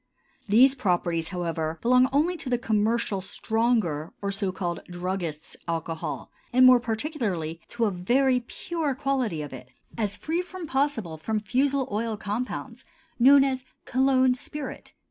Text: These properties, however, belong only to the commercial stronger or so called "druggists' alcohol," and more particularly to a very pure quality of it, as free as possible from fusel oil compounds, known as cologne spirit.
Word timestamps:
These 0.49 0.73
properties, 0.73 1.27
however, 1.27 1.77
belong 1.79 2.09
only 2.11 2.35
to 2.37 2.49
the 2.49 2.57
commercial 2.57 3.21
stronger 3.21 4.11
or 4.19 4.31
so 4.31 4.51
called 4.51 4.83
"druggists' 4.87 5.55
alcohol," 5.67 6.31
and 6.51 6.65
more 6.65 6.79
particularly 6.79 7.61
to 7.67 7.85
a 7.85 7.91
very 7.91 8.39
pure 8.39 8.95
quality 8.95 9.43
of 9.43 9.53
it, 9.53 9.69
as 9.99 10.15
free 10.17 10.39
as 10.39 10.65
possible 10.65 11.17
from 11.17 11.39
fusel 11.39 11.87
oil 11.91 12.17
compounds, 12.17 12.83
known 13.19 13.43
as 13.43 13.63
cologne 13.85 14.33
spirit. 14.33 14.95